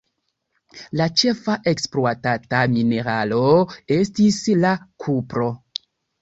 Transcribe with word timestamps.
La 1.01 1.05
ĉefa 1.21 1.57
ekspluatata 1.71 2.61
mineralo 2.77 3.43
estis 3.99 4.41
la 4.65 4.73
kupro. 5.07 5.53